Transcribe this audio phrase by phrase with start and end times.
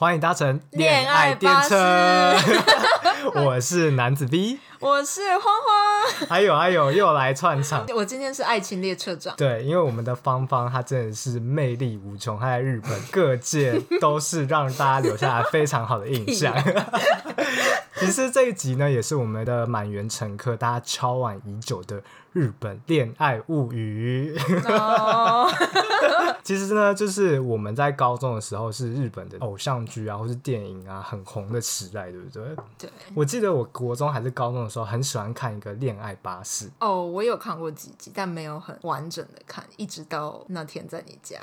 [0.00, 2.32] 欢迎搭乘恋爱电车，
[3.44, 16.54] 我是男子 B，我是花花，还有还有又来串场，我今天是爱情列车长，对，因为我们的芳芳她真的是魅力无穷，她在日本各界都是让大家留下来非常好的印象。
[18.00, 22.02] 其实这一集呢，也是我们的满员乘客，大家敲碗已久的。
[22.34, 24.38] 日本恋爱物语。
[24.68, 25.50] Oh.
[26.44, 32.44] 其实呢，就是我们在高中的时候是日本的偶像剧啊，或是电影啊很红的时代，对不对？
[32.78, 32.90] 对。
[33.14, 36.66] 我记得我国中还是高中的时候，很喜欢看一个恋爱巴士。
[36.78, 41.38] 哦，oh, 我有看过几集，但没有很完整的看，一直到那天在你家。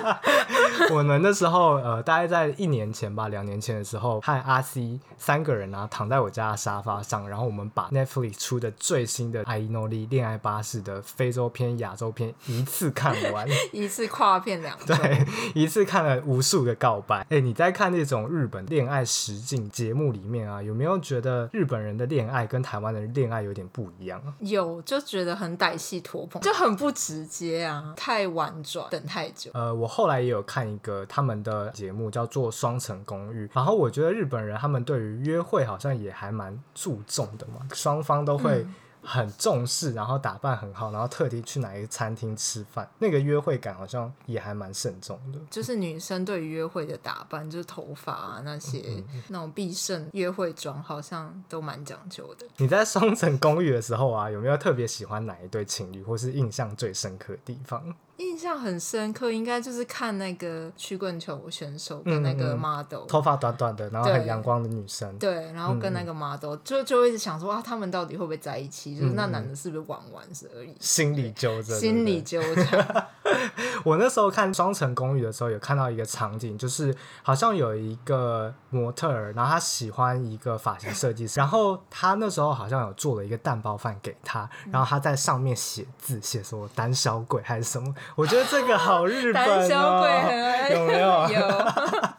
[0.90, 17.26] 我们那时候呃，大概在一年前吧，两年前的时候，和阿 C 三个人啊躺在我家的沙发上，然后我们把 Netflix 出的最新的《爱のり恋爱巴士》的非洲篇、亚洲篇一次看完， 一次跨片两周，对，一次看了无数个告白。
[17.30, 24.20] 哎，你在看那种日本恋爱实境节目里面啊，有没有觉得日本人的恋爱跟台湾的恋爱有点不一样？
[24.40, 29.50] 有，就觉得很歹戏拖棚，就很不直接啊，太婉转，等太久。
[29.54, 38.62] 呃，我后来也有看一个他们的节目，叫做《双层公寓》，然后我觉得日本人他们对于约会好像也还蛮注重的嘛，双方都会。
[38.62, 45.38] 嗯很重视，然后打扮很好，然后特地去哪一个餐厅吃饭，那个约会感好像也还蛮慎重的。
[45.48, 52.46] 就是女生对于约会的打扮，就是头发啊那些、嗯嗯、那种必胜约会妆，好像都蛮讲究的。
[52.56, 57.94] 你在双层公寓的时候啊，有没有特别喜欢哪一对情侣，或是印象最深刻的地方？
[58.18, 68.96] 印象很深刻，应该就是看那个曲棍球选手跟那个 model，、嗯、头发短短的，然后很阳光的女生，对，然后跟那个 model、嗯、就就会一直想说啊，他们到底会不会在一起？
[68.96, 70.24] 就是那男的是不是玩玩
[70.54, 70.74] 而已？
[70.80, 72.64] 心理纠结，心理纠结。
[73.84, 87.94] 我那时候看《双层公寓》的时候，有看到一个场景，就是好像有一个模特儿，然后他喜欢一个发型设计师，然后他那时候好像有做了一个蛋包饭给他，然后他在上面写字，写说胆小鬼还是什么。
[88.14, 91.28] 我觉得这个好日本哦，胆小鬼很 有没有？
[91.28, 91.48] 有。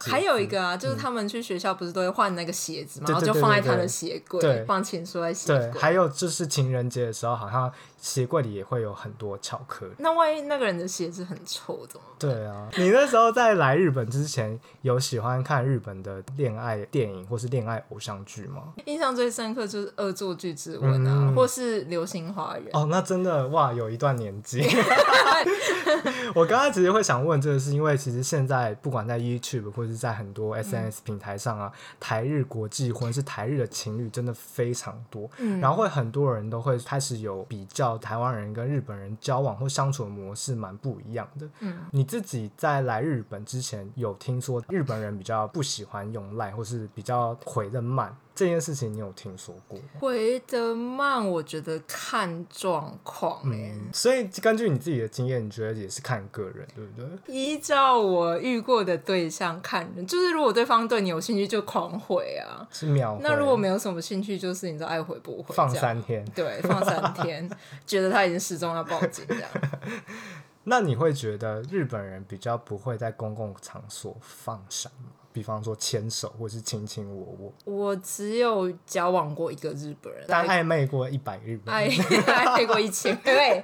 [0.00, 5.70] 还有一个啊，就是他们去学校不是都会换那个鞋子嘛，然后就放在他的鞋柜，对，放情书在鞋柜。
[5.72, 9.92] 对，还有就是情人节的时候，好像鞋柜里也会有很多巧克力。
[9.98, 12.06] 那万一那个人的鞋子很臭，怎么？
[12.18, 18.72] 对啊，你那时候在来日本之前，有喜欢看日本的恋爱电影或是恋爱偶像剧吗？
[18.84, 22.72] 印象最深刻就是《恶作剧之吻》啊，嗯、或是《流星花园》。
[22.78, 24.62] 哦，那真的哇，有一段年纪。
[26.34, 41.48] 我刚刚其实会想问这个，是因为其实现在不管在 YouTube 或者是在很多 SNS 平台上啊，嗯、台日国际婚是台日的情侣真的非常多，嗯、然后会很多人都会开始有比较台湾人跟日本人交往或相处的模式蛮不一样的。
[41.60, 48.14] 嗯，你自己在来日本之前有听说日本人比较不喜欢用赖，或是比较回的慢？
[48.32, 49.78] 这件事情你有听说过？
[49.98, 53.90] 回的慢，我觉得看状况嗯。
[53.92, 57.34] 所以根据你自己的经验，你觉得也是看个人，对不对？
[57.34, 63.20] 依照我遇过的对象看人，就是如果对方对你有兴趣，就狂回啊，是秒回。
[63.22, 67.46] 那如果没有什么兴趣，就是你知道爱回不回，放三天，对，放三天，
[67.86, 69.50] 觉得他已经失踪要报警这样。
[70.64, 75.19] 那你会觉得日本人比较不会在公共场所放闪吗？
[75.32, 83.62] 比方说牵手或是卿卿我我，我只有交往过一个日本人，但暧昧过一百日本人，暧昧过一千， 对，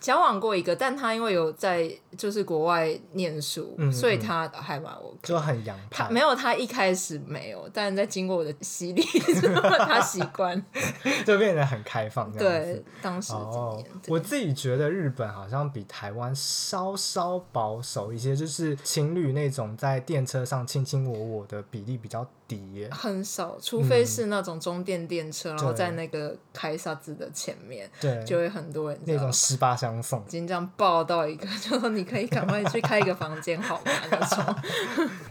[0.00, 6.08] 交往过一个，但他因为有在就是国外念书，嗯嗯，所以他还蛮 OK，就很洋派。
[6.10, 10.62] 没有，他一开始没有，但在经过我的洗礼之后，他习惯，
[11.26, 12.32] 就变得很开放。
[12.32, 33.92] 对，当时哦，我自己觉得日本好像比台湾稍稍保守一些，就是情侣那种在电车上卿卿我我的比例比较低耶，很少，除非是那种中电电车，嗯、然后在那个凯撒子的前面，对，就会很多人那种十八相送，已经这样抱到一个， 就说你可以赶快去开一个房间好吗？
[34.10, 34.54] 那种。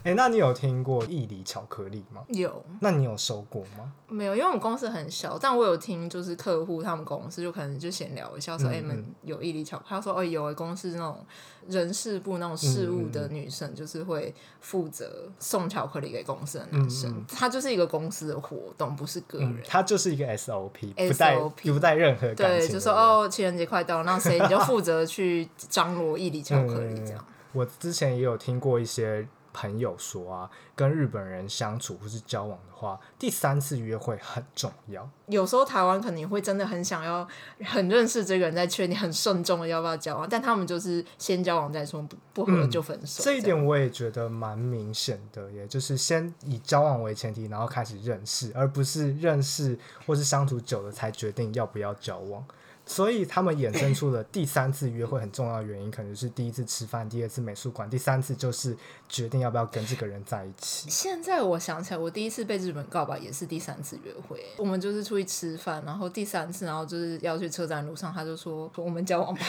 [0.03, 2.23] 哎、欸，那你有听过义理巧克力吗？
[2.29, 2.63] 有。
[2.79, 3.91] 那你有收过吗？
[4.07, 9.89] 没有，因为我们公司很小，但我有听，就是客户他们公司就可能就闲聊一下，说哎，你们有义理巧克力？
[9.89, 11.25] 他说哦，有，公司那种
[11.69, 17.11] 人事部那种事务的女生，就是会负责送巧克力给公司的男生。
[17.11, 19.57] 嗯、他就是一个公司的活动，不是个人。
[19.67, 22.67] 他、嗯、就是一个 SOP，不带 SOP 不带任何感情。
[22.67, 27.33] 对，就说哦，情人节快到了，那谁你就负责去张罗一礼巧克力这样、 嗯。
[27.53, 29.27] 我之前也有听过一些。
[29.57, 35.09] 朋友说啊，跟日本人相处或是交往的话，第三次约会很重要。
[35.25, 37.27] 有时候台湾可能会真的很想要
[37.65, 43.23] 很认识这个人，再确定很慎重的要不要交往，但他们就是先交往再说，不不合就分手。
[43.23, 49.75] 嗯，这一点我也觉得蛮明显的，也就是先以交往为前提，然后开始认识，而不是认识
[50.05, 52.45] 或是相处久了才决定要不要交往。
[52.87, 58.75] 所以他们衍生出了第三次约会很重要的原因，可能是第一次吃饭，第二次美术馆，第三次就是
[59.09, 60.89] 决定要不要跟这个人在一起。
[60.89, 64.41] 现在我想起来，我第一次被日本告白也是第三次约会。
[64.55, 69.41] 我们就是出去吃饭，然后第三次，然后就是要去车站路上，他就说我们交往吧。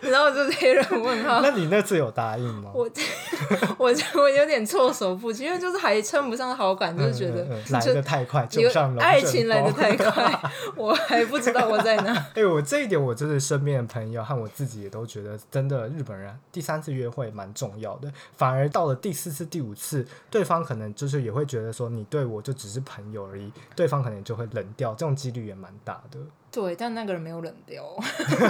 [0.00, 1.42] 然后就是黑人问号。
[1.42, 2.70] 那你那次有答应吗？
[2.74, 2.88] 我
[3.76, 10.40] 我我有点措手不及，因为就是还称不上好感，就是觉得、嗯嗯嗯、来的太快，就上爱情来的太快，
[10.74, 11.65] 我还不知道。
[11.68, 12.12] 我在哪？
[12.34, 18.12] 哎、欸，我这一点，我就是身边的朋友和我自己也都觉得，真的日本人第三次约会蛮重要的。
[18.34, 26.18] 反而到了第四次、第五次，对方可能就是也会觉得说，你对我就只是朋友而已，对方可能就会冷掉，这种几率也蛮大的。
[26.56, 27.84] 对，但那个人没有冷掉，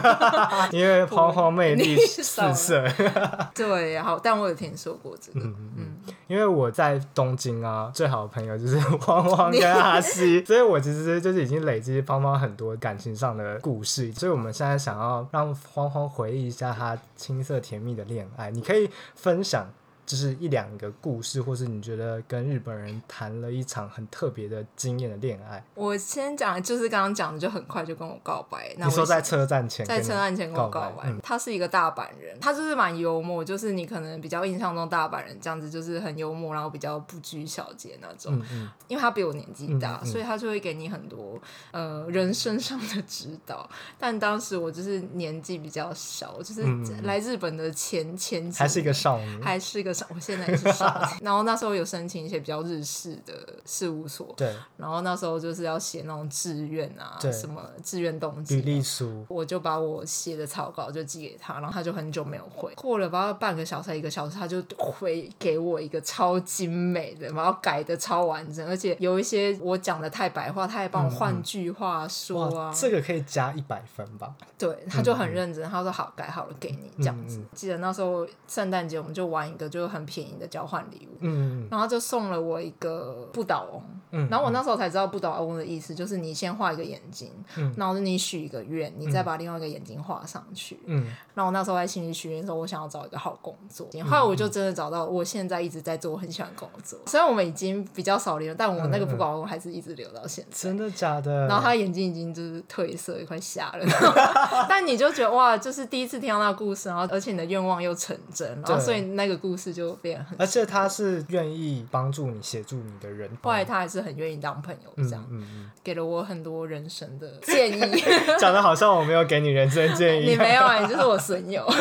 [0.71, 2.89] 因为花花魅力四射。
[3.53, 5.41] 对，好，但我有听说过这个。
[5.41, 19.69] 嗯嗯，因为我在东京啊，最好的朋友就是 荒荒跟阿西，所以我其实就是已经累积芳芳很多感情上的故事，所以我们现在想要让芳芳回忆一下他青涩甜蜜的恋爱，你可以分享。
[20.07, 25.63] 就是一两个故事，或是你觉得跟日本人谈了一场很特别的经验的恋爱。
[25.75, 28.73] 我先讲，就是刚刚讲的，就很快就跟我告白。
[28.79, 31.09] 你说在车站前，在车站前跟我告白。
[31.11, 38.33] 嗯、他是一个大阪人，他就是蛮幽默，就是你可能比较印象中大阪人这样子，就是很幽默，然后比较不拘小节那种。
[38.39, 38.71] 嗯嗯。
[38.87, 41.37] 因为他比我年纪大，所以他就会给你很多
[41.73, 43.69] 呃人生上的指导。
[43.99, 46.63] 但当时我就是年纪比较小，就是
[47.03, 49.96] 来日本的前前几，还是一个少女，还是一个。
[50.15, 53.35] 我现在也是少， 然后那时候有申请一些比较日式的
[53.65, 74.35] 事务所，对，然后那时候就是要写那种志愿啊，什么志愿动机、履历书，我就把我写的草稿就寄给他，然后他就很久没有回，过了大概半个小时、一个小时，他就回给我一个超精美的，然后改的超完整，而且有一些我讲的太白话，他也帮我换句话说啊，嗯嗯这个可以加一百分吧？
[74.59, 77.43] 对，他就很认真，他说好，改好了给你这样子。
[77.55, 79.86] 记得那时候圣诞节我们就玩一个，就。
[79.89, 91.05] 很便宜的交换礼物，嗯，然后就送了我一个不倒翁，嗯，然后我那时候才知道不倒翁的意思，就是你先画一个眼睛，嗯，然后你许一个愿，你再把另外一个眼睛画上去，嗯，
[91.35, 101.47] 然后我那时候在心里许愿说，我想要找一个好工作，后来我就真的找到，我现在一直在做我很喜欢工作，虽然我们已经比较少联络，但我那个不倒翁还是一直留到现在，真的假的？
[101.47, 103.85] 然后他眼睛已经就是褪色，也快瞎了，
[104.69, 110.37] 但你就觉得哇，就是第一次听到那个故事，然后而且你的愿望又成真，然后所以那个故事就变很。
[110.39, 118.03] 而且他是愿意帮助你、协助你的人，后来他还是很愿意当朋友，这样，嗯嗯嗯、给了我很多人生的建议。
[118.41, 121.65] 讲的好像我没有给你人生建议， 你没有啊，你就是我损友。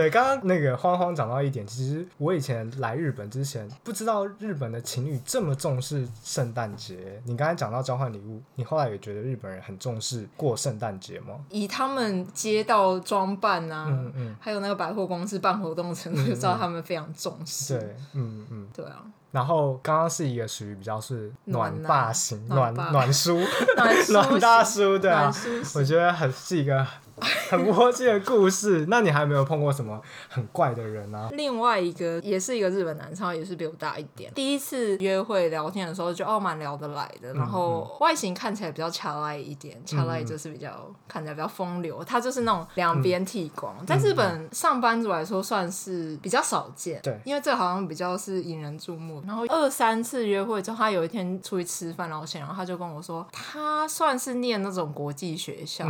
[0.00, 7.20] 对，刚刚那个慌慌讲到一点，其实我以前来日本之前不知道日本的情侣这么重视圣诞节。
[7.26, 11.34] 你刚才讲到交换礼物，你后来也觉得日本人很重视过圣诞节吗？
[11.50, 17.78] 以他们街道装扮啊，嗯嗯，还有那个百货公司办活动的程度，就知道他们非常重视。
[17.78, 19.02] 对，嗯嗯，对啊。
[19.32, 23.38] 然后刚刚是一个属于比较是暖爸型、暖暖暖叔、
[24.08, 25.30] 暖大叔，对啊，
[25.74, 26.86] 我觉得很是一个。
[27.50, 31.28] 很窝心的故事，那你还没有碰过什么很怪的人啊？
[31.32, 34.32] 另外一个也是一个日本男生，也是比我大一点。
[34.34, 42.02] 第一次约会聊天的时候就哦蛮聊得来的，然后外形看起来比较恰赖一点，恰来就是比较看起来比较风流。
[42.04, 47.00] 他就是那种两边剃光，在日本上班族来说算是比较少见。
[47.02, 49.22] 对，因为这好像比较是引人注目。
[49.26, 55.86] 然后二三次约会之后，他有一天出去吃饭，然后然后他就跟我说，他算是念那种国际学校，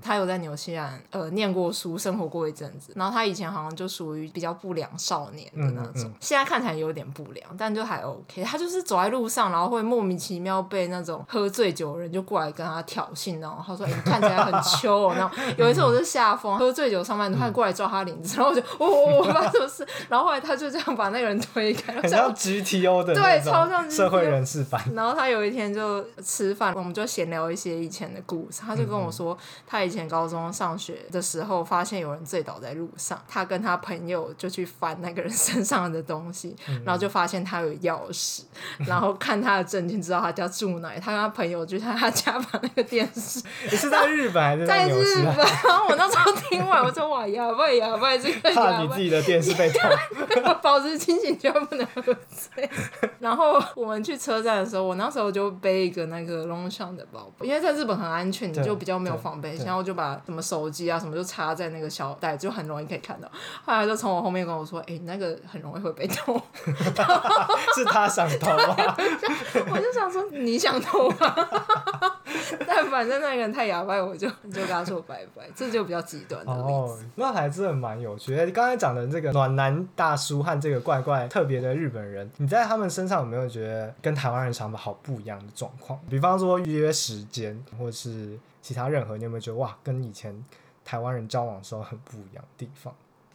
[0.00, 0.71] 他有在纽西。
[1.10, 8.42] 呃，念过书，生活过一阵子，然后他以前好像就属于比较不良少年的那种，嗯嗯、现在看起来有点不良，但就还 OK。
[8.44, 19.86] 他就是走在路上，然后会莫名其妙被那种喝醉酒的人就过来跟他挑衅，然后他说：“哎、欸，你看起来很秋哦。”然后有一次我就下风，喝醉酒上班，他过来抓他领子，然后我就我我我发生什么事？
[20.08, 24.82] 然后后来他就这样把那个人推开，很像 GTO 的对，超像社会人士版。
[24.94, 29.36] 然后他有一天就吃饭，我们就闲聊一些以前的故事，他就跟我说
[29.66, 30.62] 他以前高中上。
[30.62, 38.42] 上学的时候，发现有人醉倒在路上，他跟他朋友就去翻那个人身上的东西，嗯、然后就发现他有钥匙，
[38.78, 41.00] 嗯、然后看他的证件知道他家住哪里。
[41.00, 45.34] 他跟他朋友就在他家把那个电视， 你是在日本还是在 日本？
[45.36, 52.70] 然后我那时候听完，我说哇呀，不呀，不这个怕你自己的电视被偷， 保持清醒就不能喝醉。
[53.18, 63.30] 然后我们去车站的时候，我那时候就背一个那个 Longchamp 的包包，因为在日本很安全，你就比较没有防备，然后就把什么手机啊什么就插在那个小袋，就很容易可以看到。
[63.64, 66.34] 后来就从我后面跟我说：“哎、欸，那个很容易会被偷。
[67.74, 68.96] ”是他想偷啊？
[69.70, 71.48] 我就想说你想偷啊？
[72.66, 75.48] 但反正那个人太哑巴，我就就跟他说拜拜。
[75.54, 76.62] 这就比较极端的例子。
[76.62, 78.44] 哦，那还是蛮有趣的。
[78.44, 85.98] 你刚才讲的这个暖男大叔和这个怪怪特别的日本人，你在他们身上有没有觉得跟台湾人想法好不一样的状况？
[86.08, 90.34] 比方说约时间，或是其他任何，你有没有觉得哇，跟以前
[90.84, 92.94] 台湾人交往的时候很不一样的地方？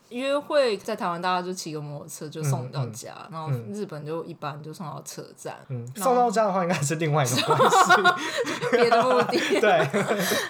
[0.09, 5.55] 约会在台湾，大家就骑个摩托车就送你到家，嗯嗯、然后日本就一般就送到车站。
[5.69, 9.37] 嗯，送到家的话应该是另外一个 关系， 别的目的。
[9.59, 9.87] 对，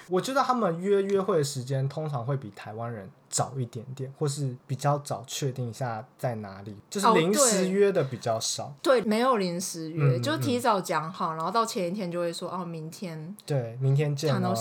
[0.10, 3.10] 我觉得他们约约会的时间通常会比台湾人。
[3.30, 8.66] 早一点点，或是比较早确定一下在哪里，就是临时约的比较少。
[8.66, 13.36] 哦、对，对，没有临时约，嗯、就提早讲好，然后到前一天就会说哦，明天。
[13.46, 14.54] 对，明天见哦。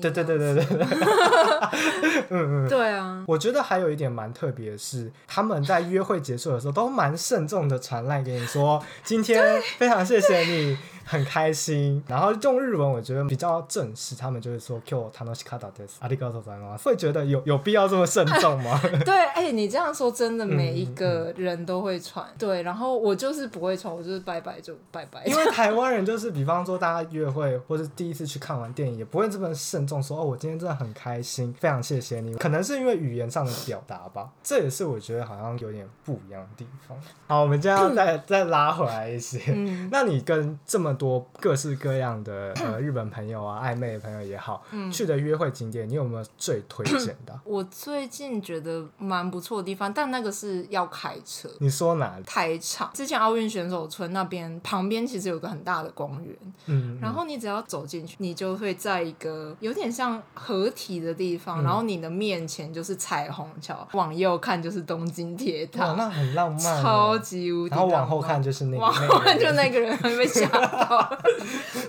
[0.00, 0.86] 对对对对对。
[2.30, 2.68] 嗯嗯。
[2.68, 3.24] 对啊。
[3.26, 10.76] 我觉得还有一点蛮特别的是，他们在约会结束的时候都蛮慎重的传来给你说， 今天非常谢谢你。
[11.07, 16.83] 很开心，然后用日文我觉得比较正式，他们就会说 “Q 楽しかったです”，ありがとうございます。
[16.83, 18.79] 会觉得有有必要这么慎重吗？
[19.05, 22.25] 对，哎、欸，你这样说真的，每一个人都会传。
[22.25, 25.23] 嗯嗯、对，然后我就是不会传，我就是拜拜就拜拜。
[25.25, 32.33] 因为台湾人就是，比方说大家约会或是第一次去看完电影，也不会这么慎重说哦，我今天真的很开心，非常谢谢你。
[32.35, 36.97] 可能是因为语言上的表达吧， 这也是我觉得好像有点不一样的地方。
[37.27, 39.41] 好，我们今天要再再 拉回来一些。
[39.47, 47.38] 嗯、那你跟这么 多各式各样的 呃日本朋友啊，暧昧的朋友也好，嗯、去的约会景点，你有没有最推荐的？
[47.44, 51.48] 我最近觉得蛮不错的地方，但那个是要开车。
[51.60, 52.24] 你说哪里？
[52.24, 56.36] 台场之前奥运选手村那边旁边其实有个很大的公园，
[56.66, 67.74] 嗯，嗯，然后你只要走进去，你就会在一个有点像合体的地方，嗯、然后你的面前就是彩虹桥，往右看就是东京铁塔，那很浪漫，超级无敌。
[67.74, 70.26] 然后往后看就是那个，往后看就那个人还没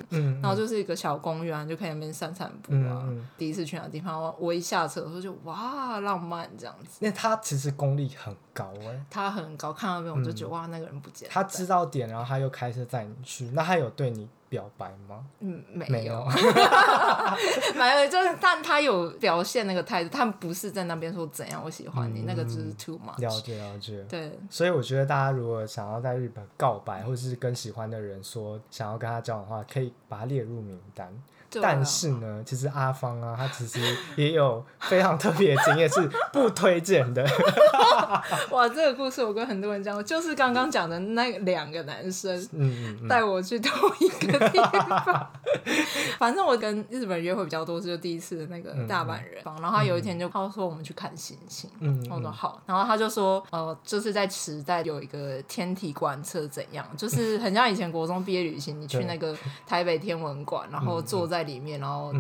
[0.09, 3.05] 嗯，然后就是一个小公园，就可以那边散散步啊。
[3.37, 6.99] 第一次去那地方，我一下车的时候就哇，浪漫这样子。
[6.99, 11.33] 那他其实功力很高哎，他很高，看到没有我就觉得、嗯、哇，那个人不简单。
[11.33, 15.23] 他知道点，然后他又开车载你去，那他有对你表白吗？
[15.39, 16.25] 嗯，没有，
[17.77, 23.21] 没有，就是但他有表现那个态度，他不是在那边说怎样我喜欢你，嗯、那个就是 too much。
[23.21, 24.03] 了解了解。
[24.09, 31.13] 对，所以我觉得大家如果想要在日本告白，或者是跟喜欢的人说想要跟他交往的话，可以把他列入名单。
[31.61, 33.79] 但是呢，其实阿芳啊，他其实
[34.15, 37.25] 也有非常特别的经验，是不推荐的。
[38.51, 45.27] 哇，这个故事我跟很多人讲，就是刚刚讲的那两个男生，嗯带我去同一个地方。
[46.19, 61.38] 反正我跟日本人约会比较多，就第一次的那个大阪人，然后他有一天就他说我们去看星星，嗯，我说好，然后他就说呃，就是在池袋有一个天体观测怎样，就是很像以前国中毕业旅行，你去那个台北天文馆，然后坐在。
[61.39, 62.13] 在里面，然后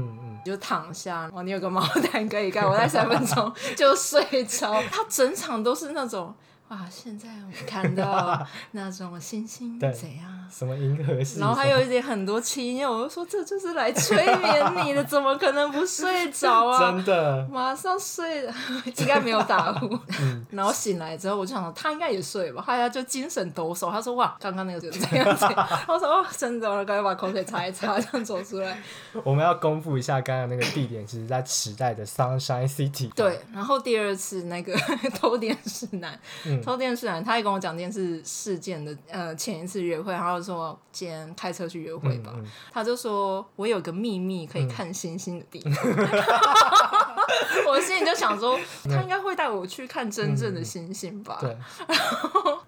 [0.45, 4.81] 就躺下，然后你有个毛毯可以盖，我在三分钟 就睡着。
[4.89, 6.33] 他整场都是那种。
[6.69, 6.87] 哇！
[6.89, 10.47] 现在我们看到 那种星星怎样？
[10.51, 11.39] 什么银河系？
[11.39, 16.91] 然后还有一点很多气音，我就说这就是来催眠你的，怎么可能不睡着啊？
[16.93, 18.53] 真的，马上睡了，
[18.97, 19.87] 应该没有打呼。
[20.21, 23.89] 嗯、 然后醒来之后，我就想说他应该也睡吧，他就精神抖擞。
[23.91, 25.45] 他说哇，刚刚那个就这样子。
[25.87, 28.77] 我说哦，真的，我赶紧把口水擦一擦，这样走出来。
[29.23, 33.11] 我们要公布一下刚刚那个地点，其实在池袋的 Sunshine City。
[33.13, 34.75] 对，然后第二次那个
[35.15, 36.19] 偷电视男。
[36.45, 42.31] 嗯偷电视啊，他也跟我讲电视事件的呃前一次约会，然后说今天开车去约会吧。
[42.35, 45.73] 嗯嗯、他就说我有个秘密可以看星星的地方。
[47.29, 51.37] 嗯、 我心里就想说，他应该会带我去看真正的星星吧。
[51.39, 51.49] 对。
[51.87, 52.59] 然后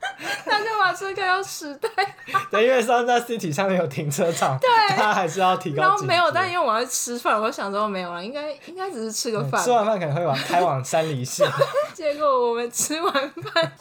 [0.46, 1.90] 他就把车开到时代。
[2.52, 4.58] 对，因为上在 City 上面有停车场。
[4.60, 4.70] 对。
[4.96, 5.82] 他还是要提高。
[5.82, 9.64] 然后没有，但因为我要吃饭，我想说没有了，应该应该只是吃个饭。
[9.64, 11.50] 吃完饭可能会往开往山梨县。
[11.94, 13.72] 结果我们吃完饭。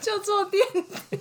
[0.00, 1.18] 就坐电梯，他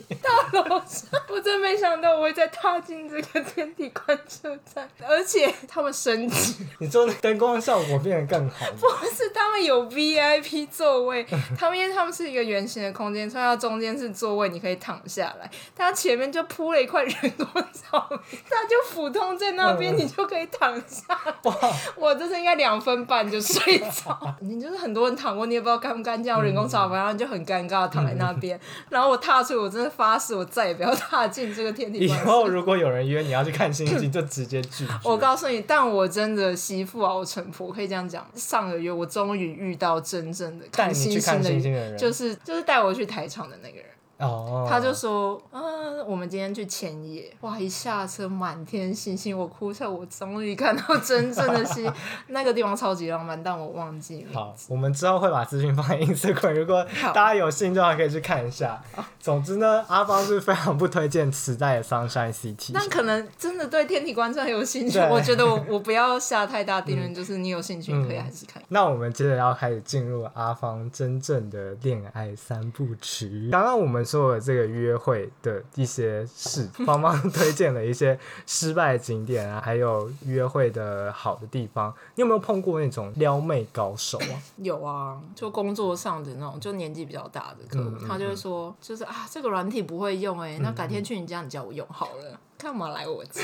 [0.51, 8.65] 到楼上， 我真没想到我会再踏进这个天体观测站，而且他们升级，你说灯光效果变得更好？
[8.79, 11.25] 不是，他们有 VIP 座位，
[11.57, 21.03] 他们因为他们是一个圆形的空间，所以它中间是座位，你可以躺下来，它前面就铺了一块人工草坪，它就普通在那边，你就可以躺下。
[21.43, 21.55] 哇，
[21.95, 28.59] 我这是应该两分半就睡着， 你就是很多人躺过，你也不知道干不干净，人工草坪，然后你就很尴尬躺在那边，
[28.89, 31.99] 然后我踏出，我真的发誓，我再也不要踏进这个天地。
[31.99, 34.91] 以后如果有人约你要去看星星， 就直接拒绝。
[35.03, 38.27] 我告诉你，但我真的媳妇熬成婆，可以这样讲。
[38.35, 43.85] 上个月我终于遇到真正的看星星的人，就是就是带我去台场的那个人。
[44.19, 51.89] 哦，他就说，嗯，我们今天去前野，哇，一下车满天星星，我哭出来，我终于看到真正的星，
[52.27, 54.29] 那个地方超级浪漫，但我忘记了。
[54.33, 58.83] 好，我们之后会把资讯放在 Instagram，如果大家有兴趣的话，可以去看一下。
[59.21, 62.71] 总之呢，阿芳是非常不推荐磁带的 Sunshine City。
[62.75, 68.61] 但可能真的对天体观测有兴趣，我觉得我我不要下太大定论，就是你有兴趣，可以还是看。
[68.67, 73.47] 那我们接着要开始进入阿芳真正的恋爱三部曲。
[73.49, 74.08] 刚刚我们。
[74.09, 81.93] 做了这个约会的一些事， 帮忙推荐了一些失败景点啊，还有约会的好的地方。
[82.15, 84.33] 你有没有碰过那种撩妹高手啊？
[84.57, 92.39] 有啊，就工作上的那种，就年纪比较大的客户，嗯嗯嗯，他就会说，就是啊，这个软体不会用哎、欸，那改天去你家，你叫我用好了。
[92.61, 93.41] 干嘛来我家？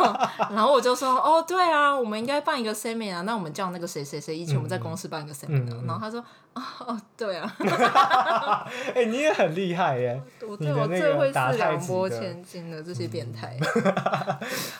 [0.50, 5.82] 然后我就说，哦，对啊，我们应该办一个 seminar 啊，那我们叫那个谁谁谁以前，我们在公司办一个 seminar 啊。
[5.86, 7.54] 然后他说，哦，对啊。
[8.94, 10.18] 哎、欸，你也很厉害耶！
[10.48, 13.54] 我对我最会是两拨千金的这些变态。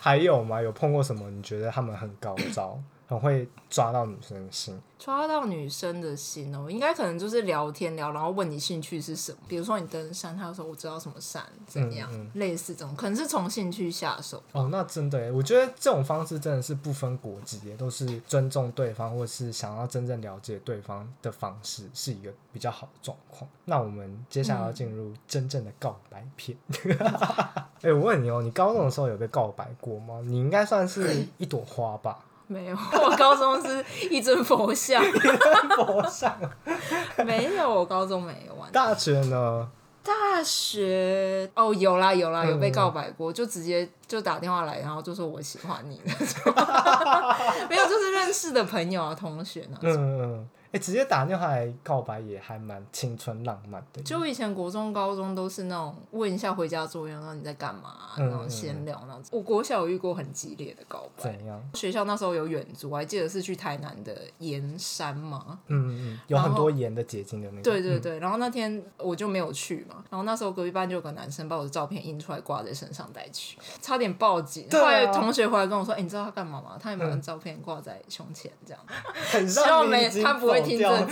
[0.00, 0.62] 还有吗？
[0.62, 1.28] 有碰过什么？
[1.30, 2.78] 你觉得他们很高招？
[3.06, 14.42] 很会抓到女生的心，抓到女生的心哦，应该可能就是聊天聊，然后问你兴趣是什么，比如说你登山，他就说我知道什么山怎样，嗯嗯、类似这种，可能是从兴趣下手。
[14.52, 23.48] 哦，那真的，我觉得这种方式真的是不分国籍，也都是尊重对方，或是想要真正了解对方的方式，是一个比较好的状况。
[23.66, 26.56] 那我们接下来要进入真正的告白篇。
[27.04, 30.22] 哎、嗯欸，我问你哦，你高中的时候有被告白过吗？
[30.24, 32.24] 你应该算是一朵花吧。
[32.46, 35.04] 没有， 我高中是一尊佛像。
[35.04, 35.38] 一尊
[35.76, 36.36] 佛像，
[37.24, 38.70] 没有，我高中没有玩。
[38.70, 39.68] 大学呢？
[40.02, 46.52] 大学哦，有啦有啦，有被告白过，嗯、就直接就打电话来，然后就说我喜欢你那种。
[47.70, 50.02] 没有，就是认识的朋友啊，同学那种。
[50.02, 50.48] 嗯嗯。
[50.74, 54.02] 哎、欸，直接打电话来告白也还蛮青春浪漫的。
[54.02, 59.22] 就以前国中、高中都是那种问一下回家作业，然后你在干嘛，然后闲聊那种。
[59.30, 61.22] 我国小有遇过很激烈的告白。
[61.22, 61.62] 怎样？
[61.74, 65.60] 学校那时候有远足，我还记得是去台南的盐山嘛。
[65.68, 67.62] 嗯嗯，有很多盐的结晶的那个。
[67.62, 70.04] 对对对，然后那天我就没有去嘛。
[70.10, 74.66] 然后那时候隔壁班就有个男生把我的照片印出来挂在身上带去，差点报警。
[74.72, 76.76] 后来同学回来跟我说：“哎、欸，你知道他干嘛吗？
[76.82, 78.82] 他有没有张照片挂在胸前这样。
[79.30, 80.63] 很让”希望没他不会。
[80.64, 80.88] 听着，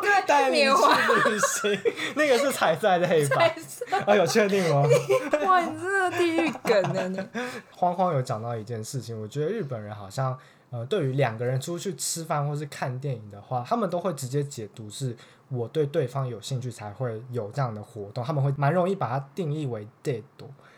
[0.00, 1.80] 对， 带你去旅行，
[2.16, 3.56] 那个是彩色还是黑白？
[4.06, 4.82] 啊，有确定吗？
[5.46, 7.08] 哇，你真的地狱梗呢！
[7.08, 7.20] 你
[7.74, 10.36] 慌慌有讲到一件事情，我觉得日本人好像，
[10.70, 15.16] 呃，对于两个人出去吃饭或是看电影的话，他们都会直接解读是
[15.48, 20.22] 我对对方有兴趣才会有这样的活动，他们会蛮容易把它定义为 date。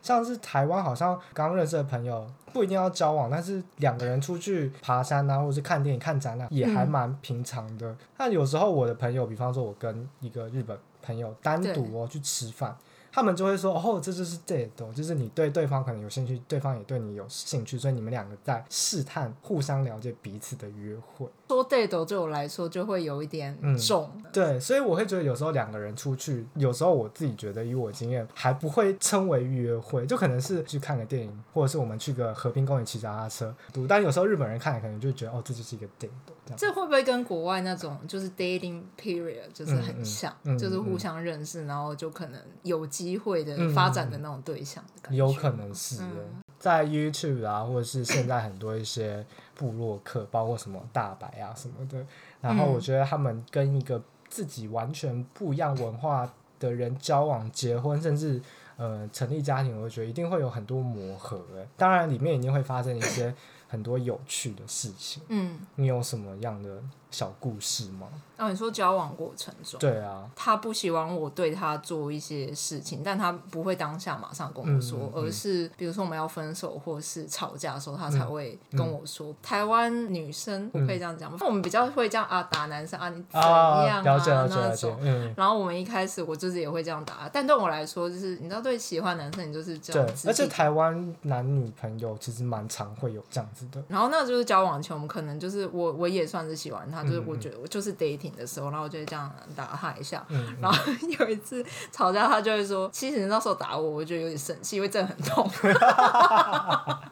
[0.02, 7.94] 像是台湾好像刚认识的朋友不一定要交往，但是两个人出去爬山啊，或者是看电影、看展览也还蛮平常的。
[8.16, 12.76] 那、有时候我的朋友，比方说我跟一个日本朋友单独哦去吃饭。
[13.12, 24.08] 他们就会说：“哦，这就是 date，就是你对对方可能有兴趣，对方也对你有兴趣，所以你们两个在试探、互相了解彼此的约会。”说 date 对我来说就会有一点重。
[24.14, 33.52] 嗯，对，所以我会觉得有时候两个人出去，有时候我自己觉得以我经验还不会称为约会，就可能是去看个电影，或者是我们去个和平公园骑脚踏车。
[33.88, 36.10] 但有时候日本人看可能就觉得哦，这就是一个 date。
[36.56, 45.18] 这会不会跟国外那种就是 dating period 就是很像，嗯嗯嗯、就是互相认识，然后就可能有机会的发展的那种对象的感觉？
[45.18, 52.06] 有可能是，嗯、在 YouTube 啊，或者是现在很多一些部落客，包括什么大白啊什么的，
[52.40, 58.40] 然后我觉得他们跟一个自己完全不一样文化的人交往、结婚，甚至
[58.76, 61.44] 呃成立家庭，我觉得一定会有很多磨合。
[61.56, 63.34] 哎，当然里面一定会发生一些。
[63.70, 68.06] 很多有趣的事情，嗯，你有什么样的小故事吗？
[68.36, 79.28] 啊，你说交往过程中，对啊，他不希望我对他做一些事情，但他不会当下马上跟我说，嗯嗯、而是比如说我们要分手或是吵架的时候，他才会跟我说。
[79.28, 81.36] 嗯、台湾女生，我可以这样讲吗？
[81.38, 84.96] 嗯、我们比较会这样啊，打男生啊，你怎样啊，那种。
[85.02, 90.28] 嗯、然后我们一开始我就是也会这样打，但对我来说，就是你知道，对喜欢男生，你就是这样子。
[90.28, 93.82] 而且台湾男女朋友其实蛮常会有这样子的。
[93.86, 100.24] 然后那就是交往前，我们可能就是我我也算是喜欢他，就是我觉得我就是 dating 的时候，然后我就会这样打他一下。
[100.60, 105.48] 然后有一次吵架，他就会说：“其实你那时候打我，我觉得有点生气，因为真的很痛。”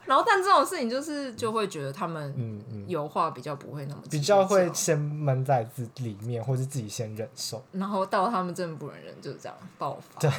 [0.07, 7.62] 然后但这种事情就是就会觉得他们有话比较不会那么比较会先闷在自里面，或是自己先忍受。
[7.72, 10.20] 然后到他们真的不能忍，就是这样爆发。
[10.20, 10.31] 对。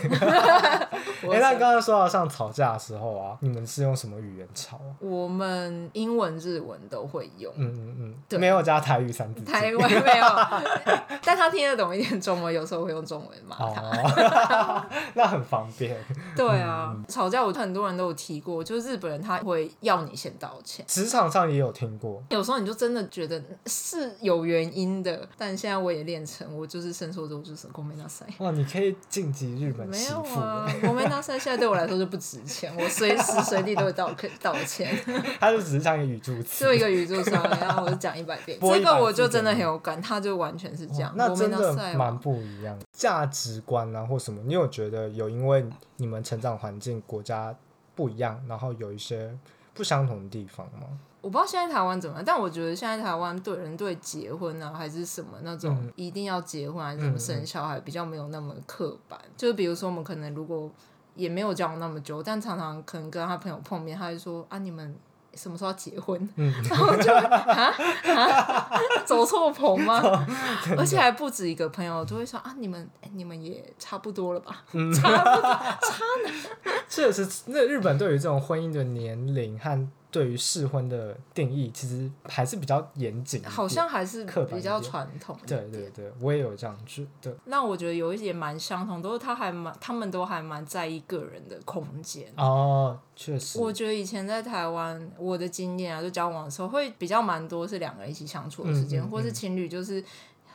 [1.29, 4.95] 哎、欸，那刚刚说到像吵架的时候啊，你们是用什么语言吵啊？
[4.99, 7.53] 我们英文、日文都会用。
[7.57, 8.39] 嗯嗯嗯。
[8.39, 9.38] 没有加台语三字。
[9.44, 10.26] 台湾没有。
[11.24, 13.80] 但他听得懂一点中文，有时候会用中文骂他。
[13.82, 15.96] 哦、 那很方便。
[16.36, 20.84] 对啊，嗯、吵架我很多人都有提过，就是日本人他会要你先道歉。
[20.88, 22.22] 职场上也有听过。
[22.30, 28.34] 有时候你就真的觉得是有原因的，但现在我也练成，我就是伸缩之就是ごめんなさい。
[28.38, 30.22] 哇，你可以晋级日本媳妇。
[30.22, 34.10] 没有啊，ごめんなさい现在对我来说就不值钱，我随时随地都会道
[34.42, 34.94] 道歉。
[35.40, 38.58] 他就只是像一个语助词，就一个语助词，然后我就讲一百遍。
[38.60, 41.13] 这个我就 真的很有感，他就完全是这样。
[41.15, 45.65] 那真的蛮不一样，价值观啊或什么，你有觉得有因为
[45.97, 47.55] 你们成长环境国家
[47.95, 49.37] 不一样，然后有一些
[49.73, 50.87] 不相同的地方吗？
[51.21, 59.19] 我不知道现在台湾怎么样，但我觉得现在台湾对人对结婚啊，还是什么那种一定要结婚还是什么生小孩，比较没有那么刻板。
[59.35, 60.71] 就是比如说我们可能如果
[61.15, 64.95] 也没有交往那么久，但常常可能跟他朋友碰面，他就说啊，你们
[65.41, 66.29] 什么时候要结婚？
[66.35, 67.73] 嗯、然后就啊
[68.15, 70.25] 啊， 走错棚吗？
[70.77, 74.63] 而且还不止一个朋友都会说啊，你们你们也差不多了吧？
[74.73, 76.73] 嗯、差不多差呢？
[76.89, 85.37] 确实，那日本对于这种婚姻的年龄和对于适婚的定义，其实还是比较严谨，好像还是比较传统。
[85.45, 87.35] 对对对，我也有这样觉得。
[87.45, 92.31] 那我觉得有一些蛮相同，都是他还蛮，他们都还蛮在意个人的空间。
[92.37, 93.59] 哦，确实。
[93.59, 100.03] 我觉得以前在台湾，我的经验啊，就交往的时候会比较蛮多是两个人一起相处的时间，嗯嗯嗯、或是情侣，就是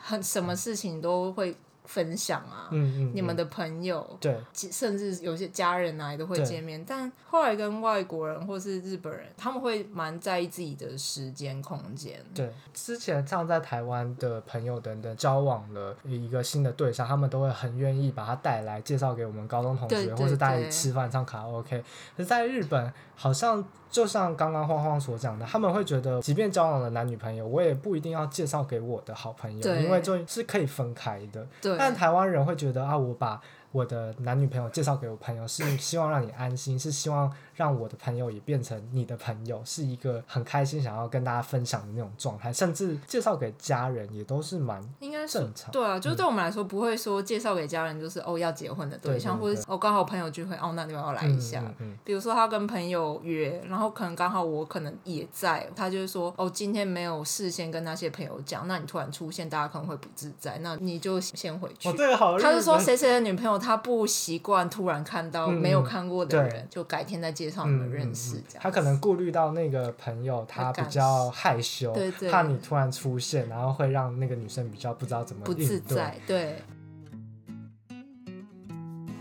[0.01, 1.55] 很什么事情都会。
[1.85, 6.83] 分享啊，嗯嗯嗯、你们的朋友，对，甚至有些家人啊，也都会见面。
[6.87, 12.19] 但后来跟外国人或是日本人，他们会蛮在意自己的时间空间。
[12.33, 21.83] 对，之前像在台湾的朋友等等交往了一个新的对象，他们都会很愿意把他带来介绍给我们高中同学，对对对，或是带你吃饭唱卡拉 OK。
[22.15, 23.63] 可是在日本，好像。
[23.91, 31.47] 就像刚刚晃晃所讲的，他们会觉得，即便交往了男女朋友，我也不一定要介绍给我的好朋友，因为就是可以分开的。
[31.61, 37.31] 对但台湾人会觉得啊，我把我的男女朋友介绍给我朋友，是希望让你安心，是希望。
[37.55, 45.71] 让我的朋友也变成你的朋友，是一个很开心想要跟大家分享的那种状态，甚至介绍给家人也都是蛮应该正常。
[45.71, 51.61] 对啊，就是对我们来说，不会说介绍给家人就是哦要结婚的对象，对对对，或者是哦刚好朋友聚会哦，那你们要来一下。
[51.61, 61.87] 嗯嗯嗯、比如说他跟朋友约，然后可能刚好我可能也在，他就是说哦今天没有事先跟那些朋友讲，那你突然出现，大家可能会不自在，那你就先回去。
[61.87, 67.44] 哦这个、好，他是说谁谁的女朋友，他不习惯突然看到没有看过的人，嗯、就改天再介。
[67.45, 76.17] 介绍你们认识，他可能顾虑到那个朋友他比较害羞，对对，怕你突然出现，然后会让那个女生比较不知道怎么不自在。
[76.25, 76.55] 对。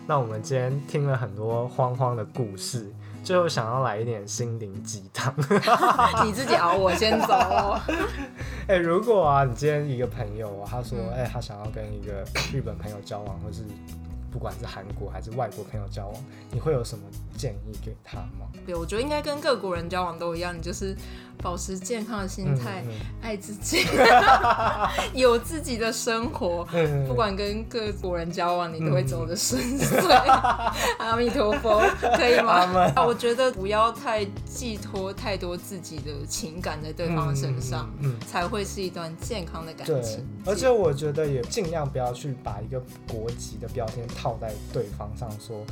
[0.06, 2.90] 那我们今天听了很多慌慌的故事，
[3.22, 5.34] 最后想要来一点心灵鸡汤。
[6.24, 7.34] 你自己熬，我先走。
[8.66, 13.64] 哎、欸，如果啊，你今天一个朋友啊，他说，哎、他想要跟一个日本朋友交往，或是。
[14.34, 17.04] 不管是韩国还是外国朋友交往，你会有什么
[17.38, 18.48] 建议给他吗？
[18.66, 20.92] 对，我觉得应该跟各国人交往都一样，你就是
[21.40, 23.86] 保持健康的心态，嗯嗯、爱自己，
[25.14, 26.66] 有自己的生活。
[26.72, 29.98] 嗯、不管跟各国人交往，你都会走得顺遂。
[30.00, 30.42] 嗯、
[30.98, 31.80] 阿弥陀佛，
[32.16, 32.90] 可以吗？
[32.96, 37.88] 啊我觉得不要太寄托太多自己的情感在对方身上，
[38.26, 40.26] 才会是一段健康的感情。
[40.44, 45.62] 而且我觉得也尽量不要去把一个国籍的标签套在对方上说。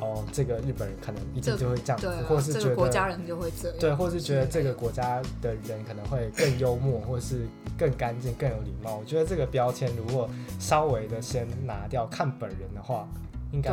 [0.00, 8.98] 哦，这个日本人可能一定就会这样子，啊、或是觉得这个国家人就会这样，对，或是觉得这个国家的人可能会更幽默，或是更干净、更有礼貌。
[8.98, 13.08] 我觉得这个标签如果稍微的先拿掉，看本人的话，
[13.50, 13.72] 应该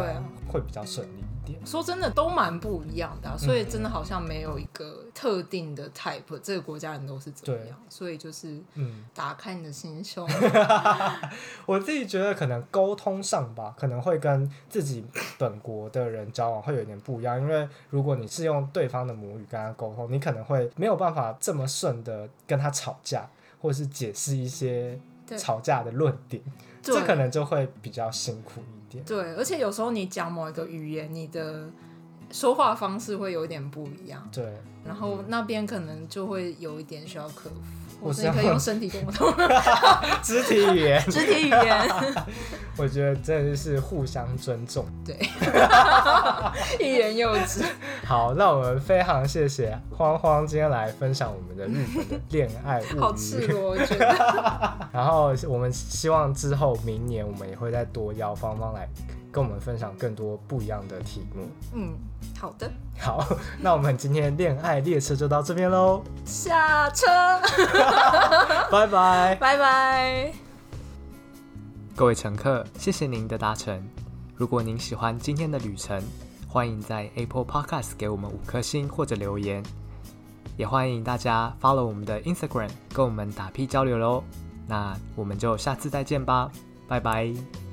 [0.52, 1.24] 会比较顺利。
[1.46, 1.60] 点？
[1.66, 7.78] 说真的，都蛮不一样的、啊，所以真的好像没有一个特定的 type，、嗯、这个国家人都是怎么样？
[7.88, 10.28] 所以就是，嗯，打开你的心胸。
[11.66, 15.06] 我自己觉得可能沟通上吧，可能会跟自己
[15.38, 23.30] 本国的人交往会有点不一样，因为如果你是用对方的母语跟他沟通，你可能会没有办法这么顺的跟他吵架，
[23.62, 25.00] 或是解释一些
[25.38, 26.42] 吵架的论点。
[26.82, 29.06] 这可能就会比较辛苦一点。
[29.06, 31.70] 对，而且有时候你讲某一个语言，你的
[32.32, 34.28] 说话方式会有点不一样。
[34.32, 37.56] 对，然后那边可能就会有一点需要克服。
[38.02, 39.34] 我是可以用身体沟通，
[40.22, 41.90] 肢体语言， 肢体语言。
[42.78, 44.86] 我觉得真的是互相尊重。
[45.06, 45.18] 对，
[46.80, 47.64] 欲言又止。
[48.06, 53.00] 好，那我们非常谢谢慌慌今天来分享我们的日本的恋爱物语。
[53.00, 54.78] 好赤裸，我觉得。
[54.92, 58.88] 然后我们希望之后明年我们也会再多邀芳芳来
[59.36, 61.50] 跟我们分享更多不一样的题目。
[61.74, 61.94] 嗯。
[62.40, 63.28] 好的，好，
[63.60, 67.06] 那我们今天恋爱列车就到这边喽，下车，
[68.72, 70.34] 拜拜，拜拜，
[71.96, 73.82] 各位乘客，谢谢您的搭乘。
[74.36, 76.02] 如果您喜欢今天的旅程，
[76.48, 79.64] 欢迎在 Apple Podcast 给我们五颗星或者留言，
[80.58, 84.24] 也欢迎大家 follow 我们的 Instagram，跟我们打屁交流喽。
[84.68, 86.52] 那我们就下次再见吧，
[86.88, 87.65] 拜拜。